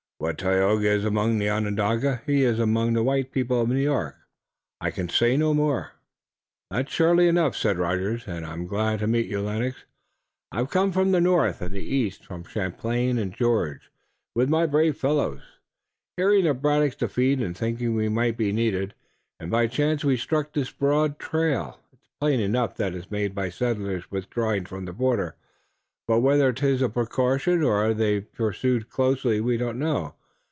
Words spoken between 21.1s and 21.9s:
trail.